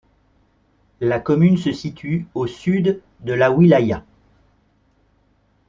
La 0.99 1.19
commune 1.19 1.57
se 1.57 1.71
situe 1.71 2.25
au 2.33 2.47
sud 2.47 3.03
de 3.19 3.33
la 3.33 3.51
wilaya. 3.51 4.03